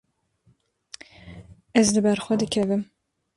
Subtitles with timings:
[1.79, 2.83] Ez li ber xwe dikevim.